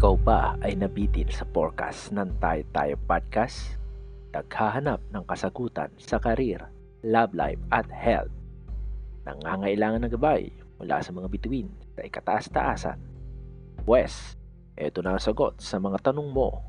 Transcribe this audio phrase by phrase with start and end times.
[0.00, 3.76] Ikaw ba ay nabitin sa forecast ng Tayo Tayo Podcast?
[4.32, 6.72] Naghahanap ng kasagutan sa karir,
[7.04, 8.32] love life at health.
[9.28, 10.48] Nangangailangan ng gabay
[10.80, 12.96] mula sa mga bituin sa ikataas-taasan.
[13.84, 14.40] Wes,
[14.72, 16.64] eto na ang sagot sa mga tanong mo.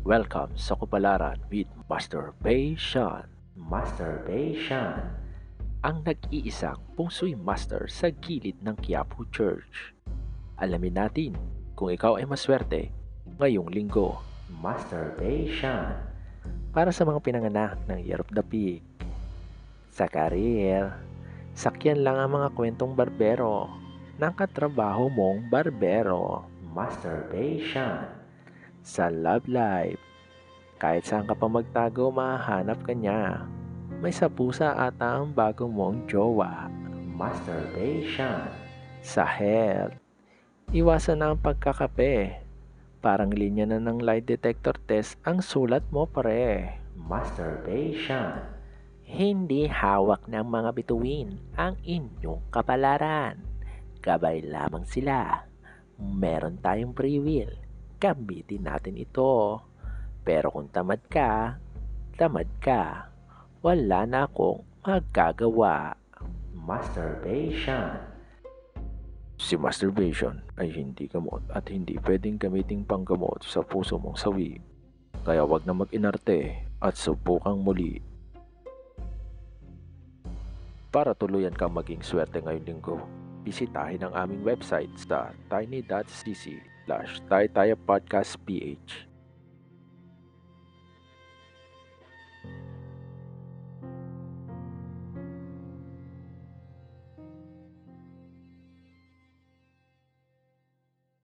[0.00, 3.28] Welcome sa Kupalaran with Masturbation.
[3.52, 5.12] Masturbation.
[5.84, 9.92] Ang nag-iisang pungsoy master sa gilid ng Quiapo Church.
[10.56, 11.36] Alamin natin
[11.74, 12.94] kung ikaw ay maswerte
[13.38, 14.22] ngayong linggo.
[14.62, 15.90] Masturbation.
[16.70, 18.82] Para sa mga pinanganak ng Year of the Pig.
[19.90, 20.90] Sa karir,
[21.54, 23.70] sakyan lang ang mga kwentong barbero
[24.18, 26.46] ng katrabaho mong barbero.
[26.74, 28.06] Masturbation.
[28.82, 29.98] Sa love life,
[30.78, 33.46] kahit saan ka pa magtago, mahanap ka niya.
[34.02, 36.68] May sapusa ata ang bago mong jowa.
[37.14, 38.50] Masturbation.
[39.00, 40.03] Sa health,
[40.70, 42.40] iwasan na ang pagkakape.
[43.04, 46.80] Parang linya na ng lie detector test ang sulat mo pare.
[46.96, 48.40] Masturbation.
[49.04, 53.44] Hindi hawak ng mga bituin ang inyong kapalaran.
[54.00, 55.44] Gabay lamang sila.
[56.00, 57.52] Meron tayong free will.
[58.00, 59.60] Gamitin natin ito.
[60.24, 61.60] Pero kung tamad ka,
[62.16, 63.12] tamad ka.
[63.60, 66.00] Wala na akong magagawa.
[66.56, 68.13] Masturbation.
[69.54, 74.58] Si masturbation ay hindi gamot at hindi pwedeng gamiting panggamot sa puso mong sawi.
[75.22, 78.02] Kaya wag na mag-inarte at subukang muli.
[80.90, 82.98] Para tuluyan kang maging swerte ngayong linggo,
[83.46, 86.58] bisitahin ang aming website sa tiny.cc
[86.90, 87.22] slash
[87.86, 88.34] podcast